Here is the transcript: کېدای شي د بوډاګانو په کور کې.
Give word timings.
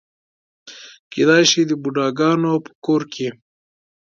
کېدای 1.11 1.43
شي 1.51 1.61
د 1.67 1.71
بوډاګانو 1.81 2.51
په 2.65 2.71
کور 2.85 3.01
کې. 3.13 3.27